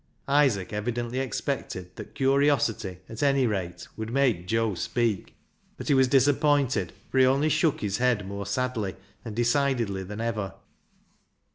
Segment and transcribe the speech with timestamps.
[0.27, 5.35] "Isaac evidently expected that curiosity, at any rate, would make Joe speak,
[5.77, 10.19] but he was disappointed, for he only shook his head more sadly and decidedly than
[10.19, 10.55] ever.